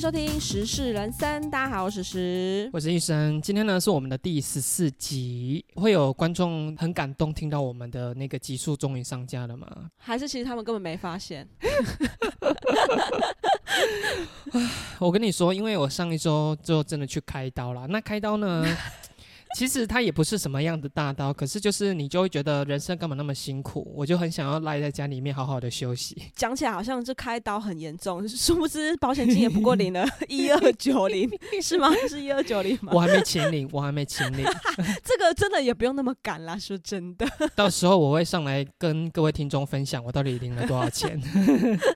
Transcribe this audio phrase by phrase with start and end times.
[0.00, 2.70] 迎收听《时事人生》，大家好，我是时。
[2.72, 9.90] 我是医生，今天呢是我们的第十四集，会有观众很感动听到我们的那个集数终于上架了吗？
[9.98, 11.46] 还是其实他们根本没发现？
[14.98, 18.64] 我跟你说，因为我上一周就真的去开刀了，那开刀呢？
[19.56, 26.16] 其实它也不是什么样的大刀，可是就是你就会觉得人生干嘛那么辛苦，我就很想要赖在家里面好好的休息。
[26.34, 31.28] 讲起来好像这开刀很严重，殊不知保险金也不过领了 一二九零，
[31.60, 31.90] 是吗？
[32.08, 32.92] 是一二九零吗？
[32.94, 34.44] 我还没请领，我还没请领。
[35.04, 37.26] 这个真的也不用那么赶啦，说真的。
[37.56, 41.20] 到时候我会上来跟各位听众分享我到底领了多少钱。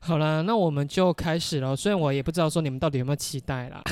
[0.03, 1.75] 好了，那我们就开始了。
[1.77, 3.83] 虽然我也不知道说你们到底有没有期待啦。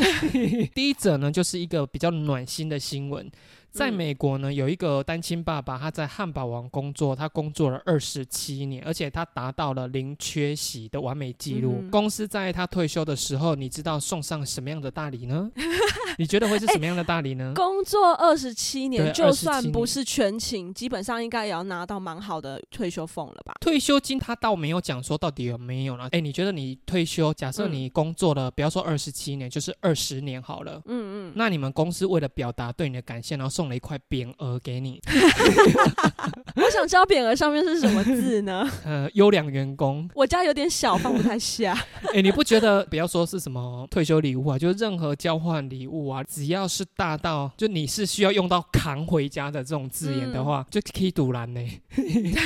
[0.75, 3.31] 第一则呢，就是一个比较暖心的新闻。
[3.73, 11.83] 在美国呢，有一个单亲爸爸，他在汉堡王工作，他工作了二十七年，而且他达到了零缺席的完美记录。
[11.91, 15.51] 公司在他退休的时候，你知道送上什么样的大礼呢？
[16.19, 17.55] 你觉得会是什么样的大礼呢？
[17.57, 23.55] 工作二十七年，就算不是全勤，基本上应该也要拿到蛮好的退休俸了吧？
[23.63, 26.09] 退休金他倒没有讲说到底有没有了。
[26.13, 30.83] 哎，你觉得你退休，假设你工作了，不要说二十七年，就是二十年好了。
[30.85, 31.33] 嗯嗯。
[31.35, 33.62] 那你们公司为了表达对你的感谢，然后送。
[33.63, 35.01] 送了一块匾额给你，
[36.57, 38.69] 我想知道匾额上面是什么字呢？
[38.85, 40.11] 呃，优良员工。
[40.17, 41.79] 我家有点小，放不太下。
[42.13, 51.61] 哎，你不觉得不要说是什么退休礼物啊，就是任何交换礼物啊，只要是大到就你是需要用到扛回家的这种字眼的话，就可以堵拦呢。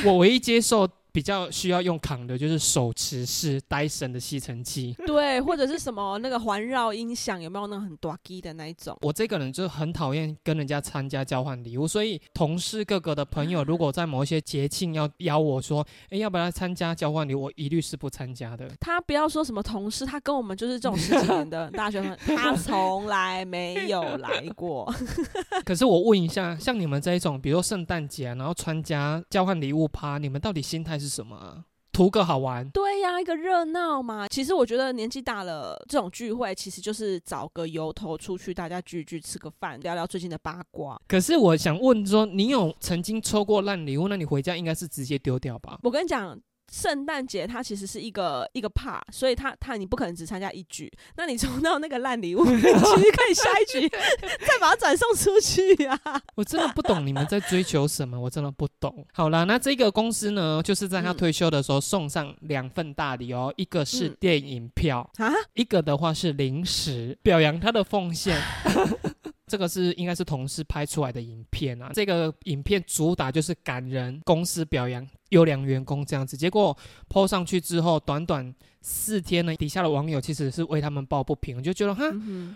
[0.05, 0.87] 我唯一接受。
[1.17, 8.95] 比较需要用扛的，就是手持式戴森的吸尘器，对，或者是什么那个环绕音响，有没有那种很大机的那一种？
[9.01, 18.69] 我这个人就很讨厌跟人家参加交换礼物，所以同事各个的朋友，如果在某一些节庆要邀我说，哎，要不要参加交换礼物，我一律是不参加的。
[18.79, 24.93] 他不要说什么同事，他跟我们就是这种十几年的大学生，他从来没有来过。
[25.65, 31.06] 可是我问一下，像你们这一种，比如说圣诞节，然后参加交换礼物趴，你们到底心态是？
[31.07, 31.65] 是什么？
[31.93, 32.69] 图个好玩？
[32.71, 34.27] 对呀，一个热闹嘛。
[34.29, 41.01] 其实我觉得年纪大了，这种聚会其实就是找个由头出去，大家聚聚，吃个饭，聊聊最近的八卦。
[41.07, 44.09] 可是我想问说，你有曾经抽过烂礼物？
[44.09, 45.79] 那你回家应该是直接丢掉吧？
[45.85, 46.39] 我跟你讲。
[46.73, 55.99] 圣诞节它其实是一个一个 part，所以它它你不可能只参加一局，那你抽到那个烂礼物， 其实可以下一局再把它转送出去呀。
[56.35, 59.07] 我真的不懂你们在追求什么，我真的不懂。
[59.13, 68.41] 好了，那这个公司呢，就是在他退休的时候送上两份大礼哦，一个是电影票啊，一个的话是零食，表扬他的奉献。
[69.47, 75.07] 这个是应该是同事拍出来的影片啊，这个影片主打就是感人，公司表扬。
[75.31, 76.77] 优良员工这样子，结果
[77.09, 82.05] 抛上去之后，短短四天呢，底下的网友其实是为他们抱不平，就觉得哈，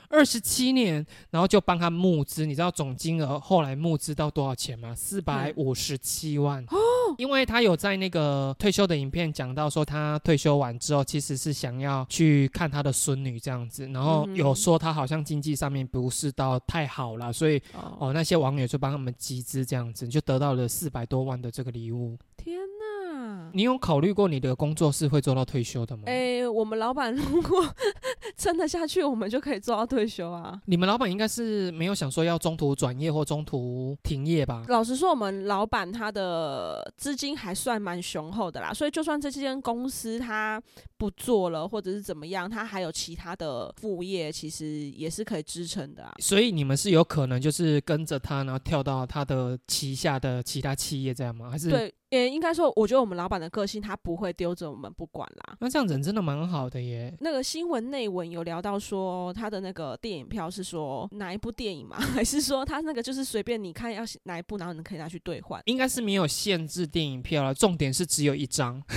[0.08, 4.94] 二十七年，然后就帮他募资，你知道总金额后来募资到多少钱吗？
[4.94, 6.62] 四百五十七万。
[6.68, 6.78] 哦，
[7.18, 17.60] 因为他有在那个退休的影片讲到说，他退休完之后其实是想要去看他的孙女这样子，然后有说他好像经济上面不是到太好了，所以
[17.98, 22.16] 哦那些网友就帮他们集资这样子，就得到了四百多万的这个礼物。
[23.52, 26.04] 你有考虑过你的工作是会做到退休的吗？
[26.06, 27.64] 哎，我们老板如果
[28.36, 30.60] 撑得下去，我们就可以做到退休啊。
[30.66, 34.64] 你们老板应该是没有想说要中途转业或中途停业吧？
[34.68, 40.62] 老实说，我们老板他的资金还算蛮雄厚的啦，所以就算这间公司他
[40.96, 46.12] 不做了，或者是怎么样，他还有其他的副业，其实也是可以支撑的啊。
[46.18, 51.50] 所以你们是有可能就是跟着他，然后跳到他的旗下的其他企业这样吗？
[51.50, 51.92] 还是对？
[52.10, 55.56] 也应该说，我觉得我们老板的个性，他不会丢着我们不管啦。
[55.60, 57.16] 那这样人真的蛮好的耶。
[57.20, 61.96] 那个新闻内文有聊到说，他的那个电影票是说哪一部电影吗？
[62.14, 65.62] 还是说他那个就是随便你看要哪一部，然后你可以拿去兑换？
[65.66, 68.82] 应该是没有限制电影票了，重点是只有一张。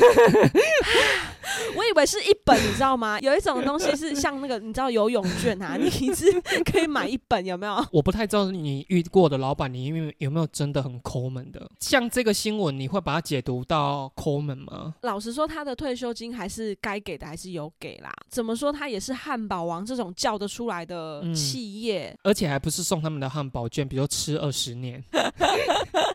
[1.76, 3.20] 我以为是一本，你知道吗？
[3.22, 6.26] 有一种东西是像那个，你知道游泳券啊， 你是
[6.64, 7.86] 可以买一本，有没有？
[7.92, 11.70] 我不太知道你遇过的老板，你有有没有真的很抠门的？
[11.80, 14.96] 像这个新闻，你会把它解读到抠门吗？
[15.02, 18.12] 老实说，他的退休金还是该给的，还是有给啦。
[18.30, 25.04] 怎么说，他也是汉堡王这种叫得出来的企业，而且还不是送他们的汉堡券，比如吃二十年。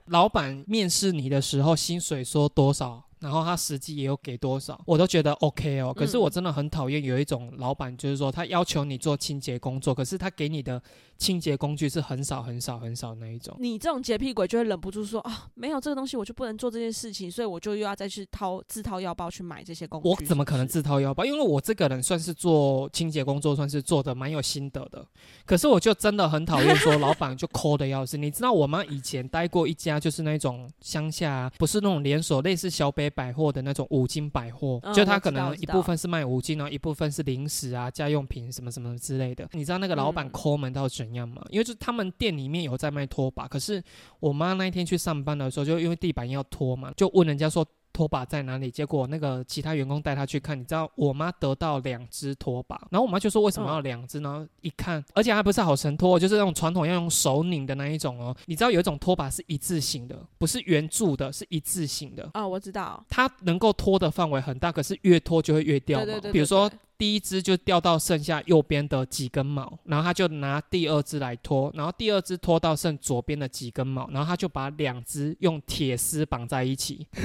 [0.07, 3.05] 老板面试你的时候，薪水说多少？
[3.21, 5.93] 然后他实际也有给多少，我都觉得 OK 哦。
[5.93, 10.81] 可是嗯我真的很讨厌有一种老板，就是说他要求你做清洁工作，可是他给你的
[11.17, 13.57] 清洁工具是很少很少很少那一种。
[13.59, 20.09] 你这种洁癖鬼就会忍不住说啊，没有这个东西我就不能做这件事情，所以我就又要再去掏自掏腰包去买这些工具。
[20.09, 21.25] 我怎么可能自掏腰包？
[21.25, 25.05] 因为我这个人算是做清洁工作，算是做的蛮有心得的。
[25.45, 28.17] 可是我就真的很讨厌说老板就抠的要死。
[28.17, 39.49] 你知道我妈以前待过一家就是那种乡下、啊，不是那种连锁，类似小北百货的那种五金百货，嗯就他可能一部分是卖五金，然后一部分是零食啊、家用品什么什么之类的。
[39.53, 41.43] 你知道那个老板嗯抠门到怎样吗？
[41.51, 43.83] 因为就是他们店里面有在卖拖把，可是
[44.21, 47.67] 我妈那一天去上班的时候，就因为地板要拖嘛，就问人家说。
[47.99, 48.71] 拖把在哪里？
[48.71, 54.47] 结果那个其他员工带她去看，你知道我妈得到两只拖把，然后我妈就说为什么要两只呢？
[54.61, 58.33] 一看，而且还不是好神拖，就是那种传统要用手拧的那一种哦。
[58.47, 62.31] 你知道有一种拖把是一字形的，不是圆柱的，是一字形的。
[62.35, 66.05] 哦，我知道，它能够拖的范围很大，可是越拖就会越掉嘛。
[66.05, 77.07] 对对对对比如说对第一只就掉到剩下右边的几根毛，然后他就拿第二只来拖，然后第二只拖到剩左边的几根毛，然后他就把两只用铁丝绑在一起。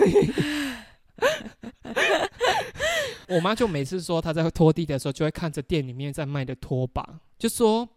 [3.27, 7.87] 我妈就每次说她在拖地的时候，就会看着店里面在卖的拖把，就说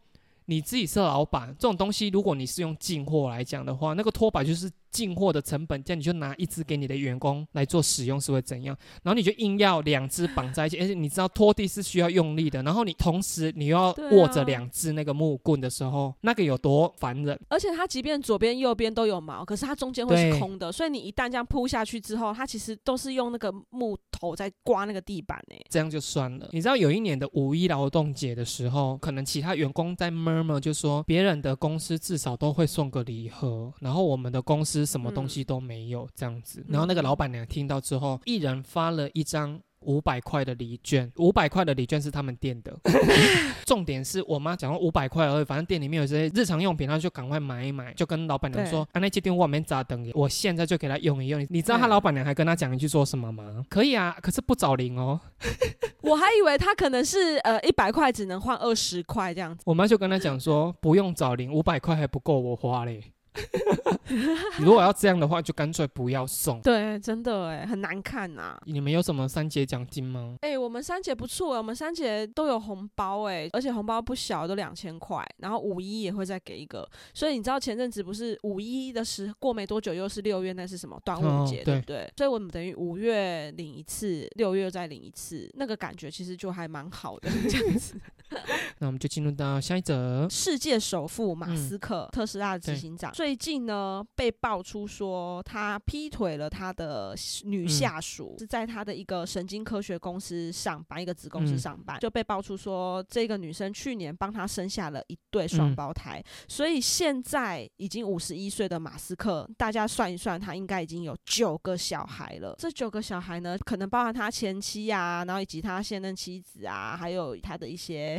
[0.47, 8.77] 你自己是老板，这种东西如果你是用进货来讲的话，那个拖把就是进货的成本，这样你就拿一只给你的员工来做使用是会怎样？
[9.03, 17.39] 然后你就硬要两只绑在一起，而且你知道拖地是需要用力的，然后你同时你又要握着两只那个木棍的时候，那个有多烦人？
[17.49, 26.49] 而且它即便左边、右边都有毛，可是它中间会是空的，所以你一旦这样铺下去之后，它其实都是用那个木头在刮那个地板诶、这样就算了。
[26.53, 36.65] 你知道有一年的五一劳动节的时候，可能其他员工在 murmur 就说别人的公司至少都会送个礼盒，然后我们的公司什么东西都没有这样子。
[36.69, 39.61] 然后那个老板娘听到之后，一人发了一张。
[39.81, 42.77] 五百块的礼券，五百块的礼券是他们店的。
[43.65, 53.65] 重点是我妈讲说五百块而已，反正店里面有这些日常用品，她就赶快买一买，就跟老板娘说：“啊，那这店外面咋等，我现在就给她用一用。”你知道她老板娘还跟她讲一句说什么吗？
[53.69, 55.21] 可以啊，可是不找零哦。
[56.03, 59.63] 我还以为她可能是呃一百块只能换二十块这样子。
[59.67, 63.03] 我妈就跟她讲说，不用找零，五百块还不够我花嘞。
[64.59, 66.61] 如果要这样的话，就干脆不要送。
[66.63, 70.37] 对，真的哎，很难看呐、你们有什么三节奖金吗？
[70.41, 75.25] 哎、我们三节不错、欸，我们三节都有红包哎、而且红包不小，都两千块。
[75.39, 82.13] 然后五一也会再给一个，所以你知道前阵子不是五一的时过没多久又是六月，那是什么端午节、哦对不对？
[82.17, 88.01] 所以我们等于五月领一次，六月再领一次，那个感觉其实就还蛮好的这样子。
[88.79, 90.27] 那我们就进入到下一则。
[90.29, 91.57] 世界首富马嗯。
[91.57, 101.59] 斯克，特斯拉的执行长，最近呢被爆出说他劈腿了他的女嗯下属，是在他的一个神经科学公司上班，一个子公司嗯。
[101.59, 112.55] 上班，就被爆出说这个女生去年帮他生下了一对双嗯胞胎，所以现在已经五十一岁的马斯克，大家算一算，他应该已经有九个小孩了。
[112.59, 118.16] 这九个小孩呢，可能包含他前妻啊，然后以及他现任妻子啊，还有他的一些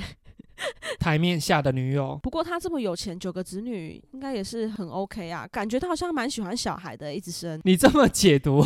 [0.99, 7.59] 台面下的女友，不过他这么有钱，九个子女应该也是很 OK 啊，感觉他好像蛮喜欢小孩的，一直生。
[7.63, 8.65] 你这么解读，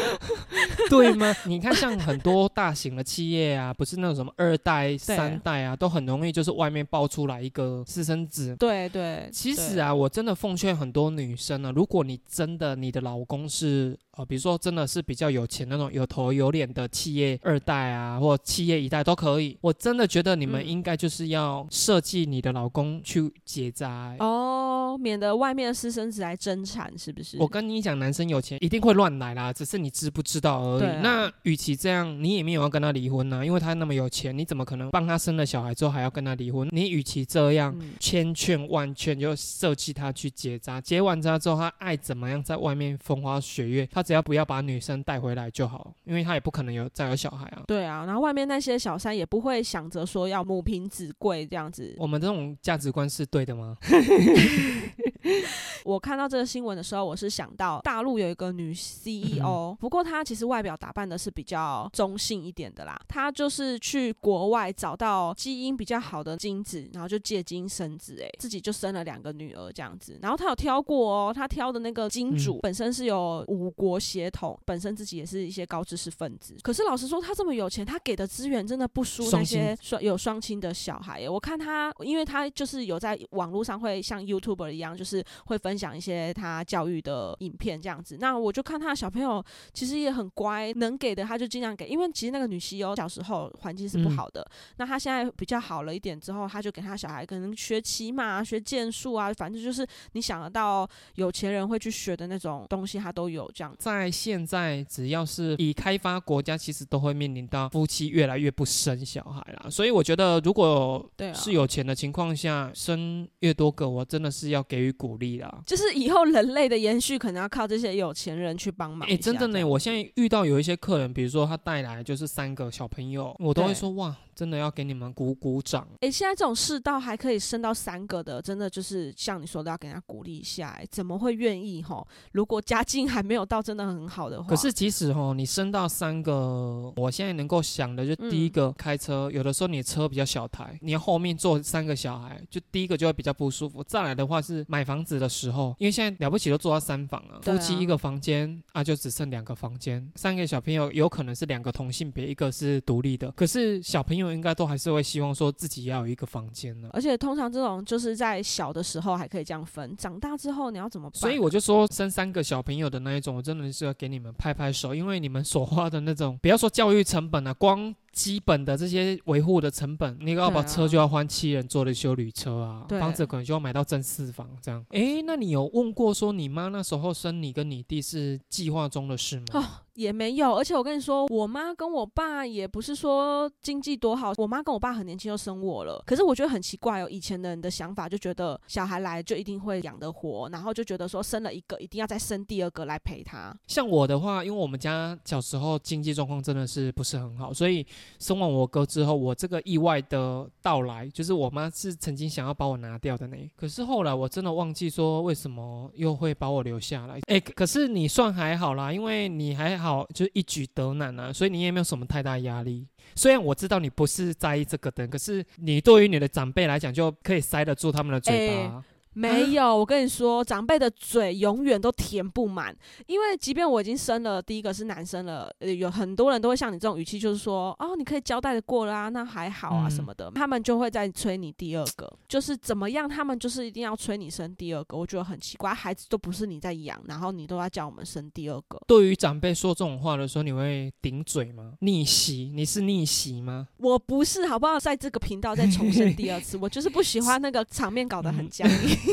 [0.90, 1.34] 对吗？
[1.46, 8.54] 你看，像很多大型的企业啊，不是那种什么二代、三代啊，都很容易就是外面爆出来一个私生子。
[8.56, 19.56] 对对，其实啊，我真的奉劝很多女生呢、如果你真的你的老公是呃，比如说真的是比较有钱那种有头有脸的企业二代啊，或企业一代都可以。
[19.60, 27.38] 我真的觉得你们嗯应该就是要设计你的老公去结扎、哦，免得外面的私生子来争产，是不是？
[27.38, 30.84] 我跟你讲，男生有钱一定会乱来啦，只是你知不知道而已。
[30.84, 36.68] 啊那与其这样，你也没有要跟他离婚呢、因为他那么有钱，你怎么可能帮他生了小孩之后还要跟他离婚？
[36.72, 47.62] 你与其这样，嗯千劝万劝，就设计他去结扎，结完扎之后，他爱怎么样在外面风花雪月，他只要不要把女生带回来就好，因为他也不可能有再有小孩啊。
[47.66, 51.94] 对啊，然后外面那些小三也不会想着说要母凭子贵这样子。
[51.98, 53.76] 我们这种价值观是对的吗？
[55.84, 63.00] 我看到这个新闻的时候，我是想到大陆有一个女 CEO，、不过她其实外表打扮的是比较中性一点的啦。
[63.08, 70.18] 她就是去国外找到基因比较好的精子，然后就借精生子，哎，自己就生了两个女儿这样子。
[70.20, 76.56] 然后她有挑过哦，她挑的那个金主、嗯本身是有五国血统，本身自己也是一些高知识分子。
[76.62, 81.28] 可是老实说，她这么有钱，她给的资源真的不输那些双有双亲的小孩耶。
[81.28, 88.16] 我看她，因为她就是有在网络上会像 YouTuber 一样，就是会分享一些他教育的影片这样子。
[88.20, 91.86] 那我就看他的小朋友其实也很乖，能给的他就尽量给。
[91.88, 94.46] 因为其实那个女西优小时候环境是不好的，
[94.76, 103.74] 那他现在比较好了一点之后，他就给他小孩可能学骑马、学剑术啊，反正就是你想得到有钱人会去学的那种东西，他都有这样。
[103.78, 109.70] 在现在，只要是已开发国家，其实都会面临到夫妻越来越不生小孩啦。
[109.70, 115.62] 所以我觉得，如果是有钱的情况下，生越多个，我真的是要给予鼓励啦。
[115.64, 119.08] 就是以后人类的延续，可能要靠这些有钱人去帮忙。
[119.08, 124.14] 哎，真的呢，我现在遇到有一些客人，比如说他带来就是三个小朋友，我都会说哇。
[124.38, 125.84] 真的要给你们鼓鼓掌！
[126.00, 130.68] 哎，现在这种世道还可以生到三个的，真的就是像你说的，要给人家鼓励一下。
[130.78, 132.06] 哎，怎么会愿意吼？
[132.30, 143.82] 如果家境还没有到真的很好的话，可是即使哈，你生到三个，我现在能够想的就第一个开车，有的时候你车比较小台，你后面坐三个小孩，就第一个就会比较不舒服。
[143.82, 155.02] 再来的话是买房子的时候，因为现在了不起都做到三房了，夫妻一个房间啊，就只剩两个房间，三个小朋友有可能是两个同性别，一个是独立的，可是小朋友应该都还是会。
[155.08, 161.18] 希望说自己要有一个房间呢，而且通常这种就是在小的时候还可以这样分，长大之后你要怎么办？
[161.18, 167.94] 所以我就说生三个小朋友的那一种，我真的是要给你们拍拍手，因为你们所花的那种，不要说教育成本了，光。
[168.12, 174.84] 基本的这些维护的成本，你要把车就要换七人座的修旅车啊，房子可能就要买到正四房这样。
[174.90, 179.44] 哎，那你有问过说你妈那时候生你跟你弟是计划中的事吗？
[179.52, 180.56] 哦，也没有。
[180.56, 186.02] 而且我跟你说，我妈跟我爸也不是说经济多好，我妈跟我爸很年轻就生我了。
[186.04, 193.56] 可是我觉得很奇怪哦，以前的人的想法就觉得小孩来就一定会养得活，然后就觉得说生了一个一定要再生第二个来陪他。
[193.68, 197.86] 像我的话，因为我们家小时候经济状况真的是不是很好，所以。
[198.18, 203.36] 生完我哥之后，我这个意外的到来，就是我妈是曾经想要把我拿掉的呢。
[203.56, 207.20] 可是后来我真的忘记说为什么又会把我留下来。
[207.26, 212.86] 哎，可是你算还好啦，因为你还好，就一举得难啊，所以你也没有什么太大压力。
[213.14, 218.84] 虽然我知道你不是在意这个的，可是你对于你的长辈来讲，就可以塞得住他们的嘴巴。
[219.18, 222.72] 没有，我跟你说，长辈的嘴永远都填不满，
[223.06, 238.80] 因为即便我已经生了第一个是男生了，呃，有很多人都会像你这种语气，就是说，哦，你可以交代的过啦，那还好啊什么的，他们就会在催你第二个，就是怎么样，他们就是一定要催你生第二个，我觉得很奇怪，孩子都不是你在养，然后你都要叫我们生第二个。
[238.86, 241.72] 对于长辈说这种话的时候，你会顶嘴吗？
[241.80, 242.52] 逆袭？
[242.54, 243.66] 你是逆袭吗？
[243.78, 244.78] 我不是，好不好？
[244.78, 249.07] 在这个频道再重申第二次，我就是不喜欢那个场面搞得很僵硬。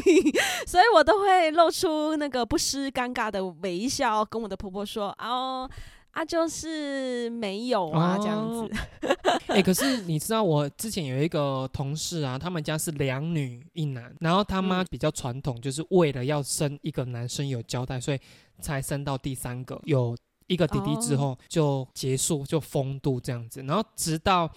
[0.66, 5.70] 所以我都会露出那个不失尴尬的微笑，跟我的婆婆说：“哦，
[6.12, 8.70] 啊，就是没有啊，这样子。”
[9.48, 18.20] 哎，可是你知道，我之前有一个同事啊，他们家是两女一男，然后他妈比较传统，就是为了要生一个男生有交代，所以
[18.62, 20.16] 才生到第三个有。
[20.48, 23.62] 一个弟弟之后就结束，就封度这样子。
[23.64, 24.50] 然后直到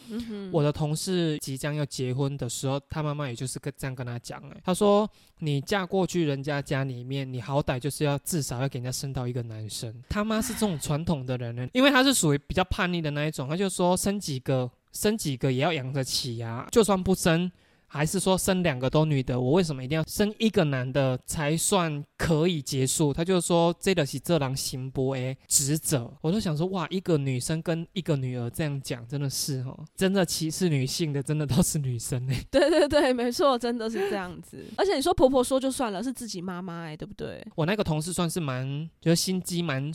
[0.51, 9.95] 我的同事即将要结婚的时候，他妈妈也就是跟这样跟他讲哎，他说你嫁过去人家家里面，你好歹就是要至少要给人家生到一个男生。
[10.09, 17.51] 他妈是这种传统的人呢，因为他是属于比较叛逆的那一种，他就说生几个生几个也要养得起呀，就算不生。
[17.89, 23.13] 还是说生两个都女的，我为什么一定要生一个男的才算可以结束？
[23.13, 32.45] 他就说这个是这郎行不诶职责，我就想说哇，一个女生跟一个女儿这样讲，真的是哦，真的歧视女性的，真的都是女生 哎。
[32.51, 34.63] 对对对，没错，真的是这样子。
[34.77, 37.43] 而且你说婆婆说就算了，是自己妈妈哎，对不对？
[37.57, 39.91] 我那个同事算是蛮，就是心机蛮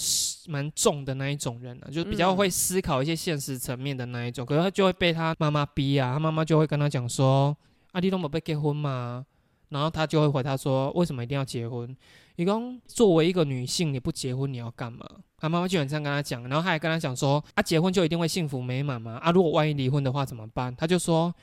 [0.47, 7.55] 蛮重的那一种人啊，就比较会思考一些现实层面的那一种，可是他就会被他妈妈逼啊，他妈妈就会跟他讲说。
[7.93, 9.25] 啊，你都没被结婚嘛，
[9.69, 11.95] 然后他就会回答说：“为什么一定要结婚？
[12.35, 15.07] 伊讲作为一个女性，你不结婚你要干嘛？”
[15.37, 19.17] 他妈妈就很这样跟他讲，然后他还跟他讲说：“啊，结婚就一定会幸福美满嘛？
[19.17, 21.33] 啊，如果万一离婚的话怎么办？”他就说：“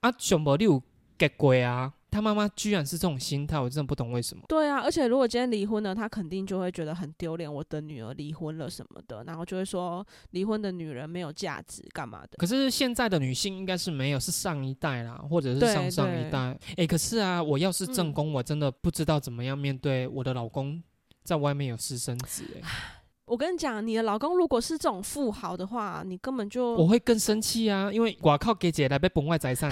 [0.00, 0.82] 啊，熊伯你有
[1.16, 4.44] 结过啊。”他妈妈居然是这种心态，我真的不懂为什么。
[4.46, 12.36] 对啊，而且如果今天离婚了，他肯定就会觉得很丢脸，我的女儿离婚了什么的，然后就会说离婚的女人没有价值，干嘛的？
[12.36, 16.54] 可是现在的女性应该是没有，是上一代啦，或者是上上一代。
[16.76, 20.82] 哎，可是啊，我要是正宫，我真的不知道怎么样面对我的老公
[21.24, 22.44] 在外面有私生子。
[22.62, 22.68] 哎，
[23.24, 29.70] 我跟你讲，你的老公如果是这种富豪的话，你根本就我会更生气啊，因为我靠给姐来被崩外财产。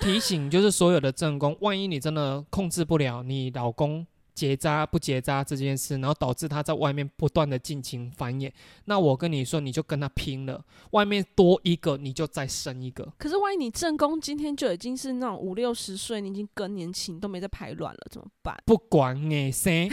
[0.00, 8.50] 提醒就是所有的正宫，万一你真的控制不了你老公结扎不结扎这件事，然后导致他在外面不断的尽情繁衍。
[8.86, 13.12] 那我跟你说，你就跟他拼了，外面多一个你就再生一个。
[13.18, 18.56] 可是万一你正宫今天就已经是那种五六十岁，你已经更年期，都没在排卵了，怎么办？
[18.64, 19.70] 不管你生。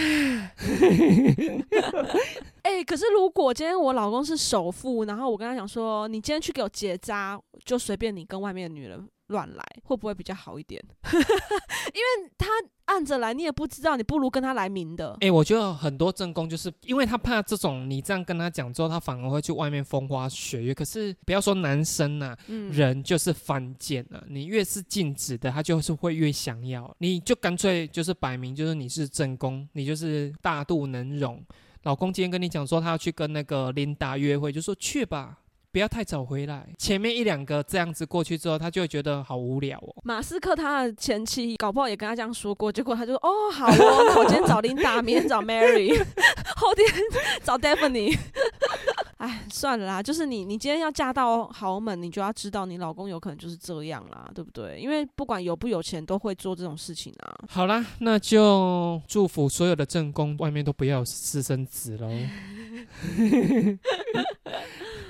[2.63, 9.05] 哎，可是如果今天我老公是首富，然后我跟他讲说，你今天去给我结扎，就随便你跟外面的女人。
[9.27, 10.83] 乱来会不会比较好一点？
[11.13, 12.47] 因为他
[12.85, 15.17] 按着来，你也不知道，你不如跟他来明的。
[15.21, 20.73] 哎，我觉得很多正宫就是因为他怕这种，你这样跟他讲之后，他反而会去外面风花雪月。
[20.73, 22.35] 可是不要说男生呐，
[22.71, 24.23] 人就是犯贱啊！
[24.27, 26.93] 你越是禁止的，他就是会越想要。
[26.99, 31.43] 你就干脆就是摆明就是你是正宫，你就是大度能容。
[31.83, 35.39] 老公今天跟你讲说他要去跟那个琳达约会，就说去吧。
[35.77, 39.93] 不要太早回来，前面一两个这样子过去之后，他就会觉得好无聊哦。
[40.03, 45.95] 马斯克他的前妻搞不好也跟他这样说过，结果他就说：“哦，好哦，那我今天找琳达，明天找 Mary，
[46.57, 46.87] 后天
[47.43, 48.17] 找 Daphne。
[49.17, 54.79] ”哎，算了啦，就是你，你今天要嫁到豪门，你就要知道你老公有可能就是这样啦，对不对？
[54.79, 57.37] 因为不管有不有钱，都会做这种事情啊。
[57.47, 62.09] 好啦，那就祝福所有的正宫外面都不要私生子喽。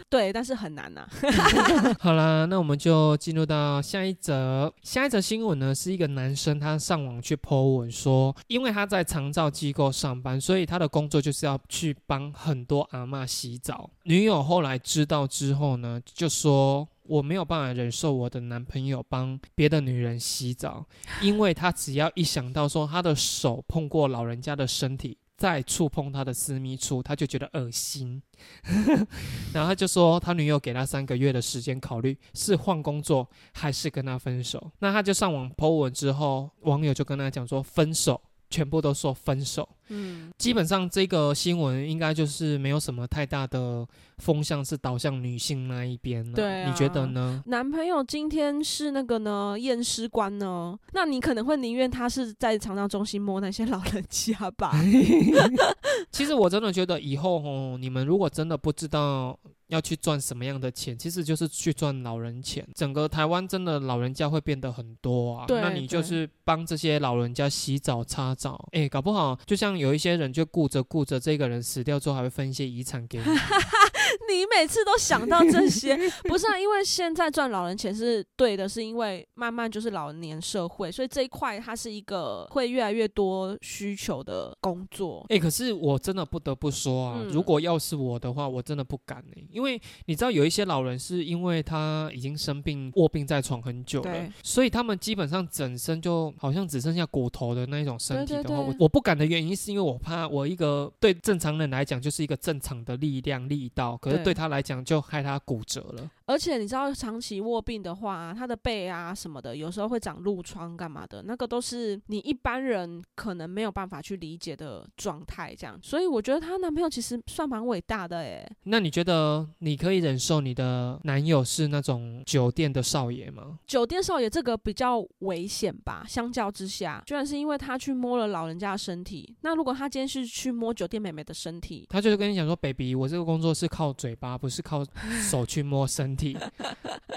[0.10, 1.06] 对，但是很难呐。
[2.00, 4.74] 好啦，那我们就进入到下一则。
[4.82, 13.90] 下一则新闻呢，是一个男生他上网去 po 文说，因为他在长照机构上班，所以他的工作就是要去帮很多阿妈洗澡。
[14.04, 20.86] 女友后来知道之后呢，就说我没有办法忍受我的男朋友帮别的女人洗澡，
[21.22, 25.18] 因为他只要一想到说他的手碰过老人家的身体。
[25.38, 28.22] 再触碰他的私密处，他就觉得恶心，
[29.54, 34.72] 然后他就说他女友给他三个月的时间考虑是换工作还是跟他分手。
[34.80, 38.20] 那他就上网 po 文之后，网友就跟他讲说分手。
[38.50, 43.86] 全部都说分手，嗯，基本上这个新闻应该就是没有什么太大的
[44.20, 46.34] 风向是导向女性那一边了。
[46.34, 47.44] 对，你觉得呢？
[47.48, 50.78] 男朋友今天是那个呢验尸官呢？
[50.94, 54.72] 那你可能会宁愿他是在肠道中心摸那些老人家吧？
[56.12, 59.38] 其实我真的觉得以后哦，你们如果真的不知道。
[59.68, 60.98] 要去赚什么样的钱？
[60.98, 62.68] 其实就是去赚老人钱。
[62.74, 65.46] 整个台湾真的老人家会变得很多啊。
[65.50, 68.68] 那你就是帮这些老人家洗澡、擦澡。
[68.72, 73.26] 哎，搞不好就像有一些人就顾着顾着，这个人死掉之后还会分一些遗产给你。
[74.30, 76.58] 你每次都想到这些，不是啊？
[76.60, 85.26] 因为现在赚老人钱是对的，是因为慢慢就是老年社会，所以这一块它是一个会越来越多需求的工作。
[85.30, 89.44] 哎，可是我真的不得不说啊，如果要是我的话，我真的不敢哎。
[89.52, 106.10] 因为你知道有一些老人是因为他已经生病卧病在床很久了，所以他们基本上整身就好像只剩下骨头的那一种身体的话，我我不敢的原因是因为我怕我一个对正常人来讲就是一个正常的力量力道，可是对他来讲就害他骨折了。
[106.26, 115.56] 而且你知道，长期卧病的话，他的背啊什么的，有时候会长褥疮干嘛的，那个都是你一般人可能没有办法去理解的状态。
[115.58, 118.46] 这样，所以我觉得她男朋友其实算蛮伟大的诶。
[118.64, 123.60] 那你觉得你可以忍受你的男友是那种酒店的少爷吗？
[123.66, 129.34] 酒店少爷这个比较危险吧，相较之下，居然是因为他去摸了老人家的身体。
[129.42, 134.86] 那如果他今天是去摸酒店妹妹的身体，他就是跟你讲说，baby，我这个工作是靠嘴巴，不是靠
[135.30, 136.38] 手去摸身体。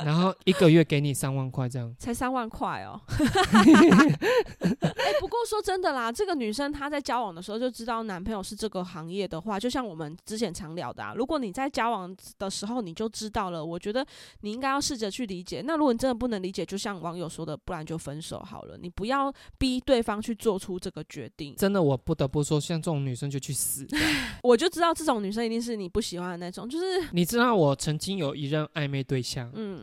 [0.07, 3.01] 然后一个月给你三万块，这样才三万块哦。
[4.61, 11.13] 哎，不过说真的啦，这个女生她在交往的时候就知道男朋友是这个行业的话，就像我们之前常聊的啊。
[11.15, 14.05] 如果你在交往的时候你就知道了，我觉得
[14.41, 15.63] 你应该要试着去理解。
[15.65, 18.79] 那如果你真的不能理解，就像网友说的，不然就分手好了。
[18.81, 21.55] 你不要逼对方去做出这个决定。
[21.57, 23.87] 真的，我不得不说，像这种女生就去死。
[24.43, 29.83] 我就知道这种女生一定是你不喜欢的那种，就是你知道我曾经有一任暧昧对象，嗯。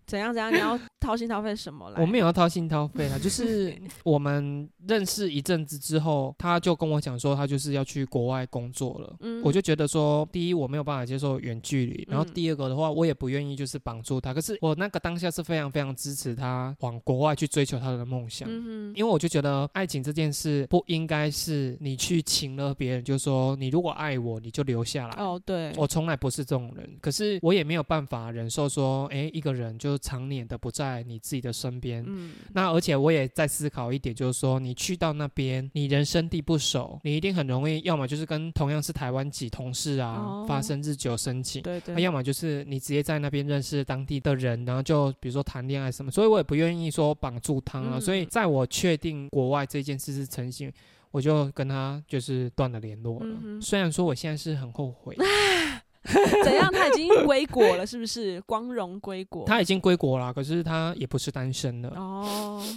[0.11, 0.53] 怎样怎样？
[0.53, 2.01] 你要 掏心掏肺什么来？
[2.01, 9.15] 我没有要掏心掏肺啊，就 是我们认识一阵子之后，他就跟我讲说，他就是要去国外工作了。
[9.21, 14.33] 嗯，我就觉得说，第一我没有办法接受远距离，然后第二个的话，我也不愿意就是绑住他。
[14.33, 25.15] 可是我那个当下是非常非常支持他往国外去追求他的梦想，嗯因为我就觉得爱情这件事不应该是你去请了别人，就说你如果爱我，你就留下来。
[25.23, 26.87] 哦，对，我从来不是这种人。
[26.99, 29.97] 可是我也没有办法忍受说，哎，一个人就。
[30.01, 47.99] 常年的不在你自己的身边，嗯，那而且我也在思考一点，就是说你去到那边，你人生地不熟，你一定很容易，要么就是跟同样是台湾籍同事啊发生日久生情，对对，要么就是你直接在那边认识当地的人，然后就比如说谈恋爱什么，所以我也不愿意说绑住他啊。
[47.99, 50.71] 所以在我确定国外这件事是成型，
[51.11, 53.61] 我就跟他就是断了联络了。
[53.61, 55.15] 虽然说我现在是很后悔。
[56.43, 56.71] 怎样？
[56.71, 58.41] 他已经归国了，是不是？
[58.41, 59.45] 光荣归国。
[59.45, 61.89] 他已经归国了，可是他也不是单身了。
[61.95, 62.63] 哦。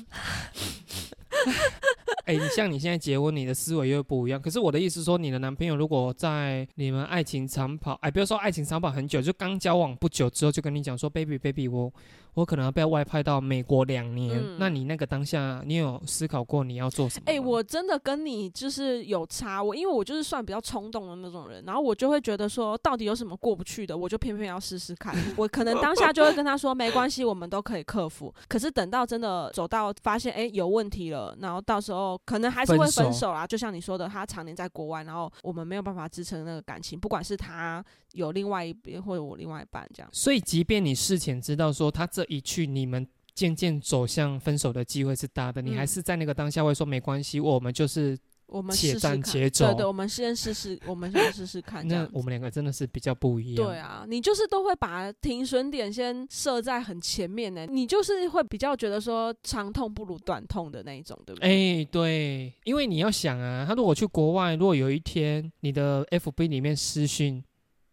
[2.26, 4.40] 哎，像你现在结婚，你的思维又不一样。
[4.40, 11.92] 可是我的意思说，你的男朋友如果在你们爱情长跑，哎，不要说爱情长跑很久，就刚交往不久之后就跟你讲说，baby baby，我
[12.34, 14.40] 我可能要被外派到美国两年。
[14.58, 17.24] 那你那个当下，你有思考过你要做什么？
[17.26, 25.14] 哎，我真的跟你就是有差，我因为我就是算比较冲动的那种人，然后我就会觉得说，到底有什么过不去的，我就偏偏要试试看。
[25.36, 28.34] 我可能当下就会跟他说，没关系，我们都可以克服。
[28.48, 32.20] 可是等到真的走到发现，哎，有问题了，然后到时候。
[32.26, 40.08] 可能还是会分手啦，就像你说的，他常年在国外，然后我们没有办法支撑那个感情，不管是他有另外一边或者我另外一半这样。
[40.12, 48.18] 所以，即便你事前知道说他这一去，你们渐渐走向分手的机会是大的，你还是在那个当下会说没关系，我们就是。
[48.46, 51.84] 我们且战且走，对对，我们先试试，我们先试试看。
[51.88, 53.66] 那我们两个真的是比较不一样。
[53.66, 61.80] 对啊，你就是都会把停损点先设在很前面呢，你就是会比较觉得说长痛不如短痛的那一种，对不对？
[61.80, 67.42] 哎，对，因为你要想啊，他如果去国外，如果有一天你的 FB 里面私讯，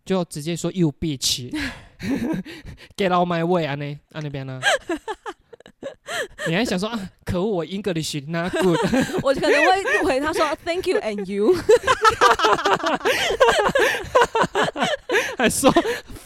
[0.06, 4.60] 就直接说 You bitch，get out my way 啊那啊那边呢？
[6.48, 7.10] 你还想说啊？
[7.24, 8.78] 可恶，我 English not good。
[9.24, 11.56] 我可能会回他说 Thank you and you。
[15.38, 15.72] 还说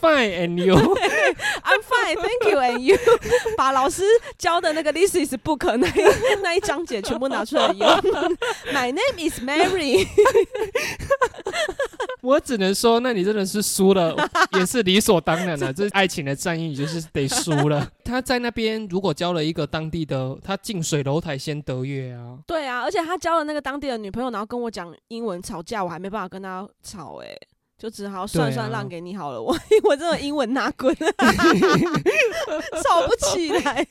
[0.06, 0.76] Fine and you。
[1.66, 2.96] I'm fine, thank you and you。
[3.58, 4.04] 把老师
[4.38, 5.88] 教的那个 This is book 那
[6.44, 7.90] 那一章节全部拿出来用。
[8.72, 10.08] My name is Mary。
[12.22, 14.16] 我只能说，那你真的是输了，
[14.58, 15.74] 也是理所当然的。
[15.74, 17.88] 这爱情的战役，你就是得输了。
[18.04, 22.38] 他在那边如果交了一个当地的，他近水楼台先得月啊。
[22.46, 27.28] 对啊，而且他交了那个当地的女朋友，然后跟我讲英文吵架，我还没办法跟他吵哎。
[27.78, 31.06] 就只好算算让给你好了，我 我这个英文拿滚， 吵
[33.06, 33.86] 不起来。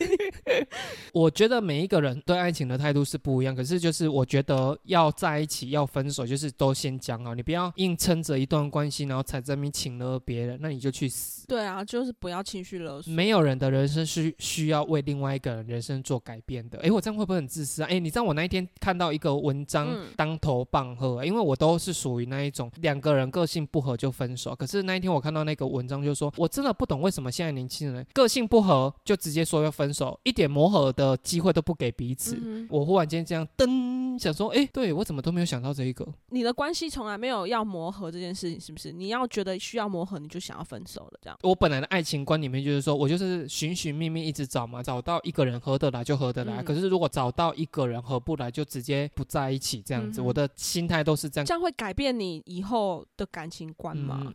[1.12, 11.46] 我觉得每一个人对爱情的态度是不一样，可是就是我觉得要在一起要分手，就是都先讲好，你不要硬撑着一段关系，然后才证明请了别人，那你就去死。
[11.46, 13.12] 对啊，就是不要情绪勒索。
[13.12, 16.78] 没有人的人生是需要为另外一个人人生做改变的。
[16.80, 17.88] 哎，我这样会不会很自私啊？
[17.90, 23.84] 哎，你知道我那一天看到一个文章，当头棒喝，因为我都是属于那一种两个人个性不。
[23.84, 32.66] 合就分手，可是那一天我看到那个文章，就说我真的不懂为什么现在年轻人个性不合就直接说要分手，一点磨合的机会都不给彼此。
[32.70, 36.06] 我忽然间这样噔想说，哎，对我怎么都没有想到这一个？
[36.30, 38.90] 你的关系从来没有要磨合这件事情，是不是？
[38.90, 41.18] 你要觉得需要磨合，你就想要分手了？
[41.20, 41.38] 这样？
[41.42, 46.62] 我本来的爱情观里面就是说我就是寻寻觅觅一直找嘛，找到一个人合得来就合得来。
[46.62, 50.22] 可是如果找到一个人合不来，就直接不在一起这样子。
[50.22, 53.63] 我的心态都是这样，这样会改变你以后的感情。
[53.72, 54.34] 关吗？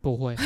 [0.00, 0.34] 不会。